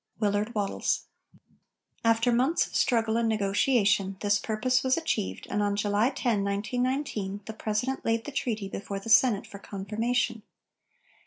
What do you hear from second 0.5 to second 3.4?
WATTLES. After months of struggle and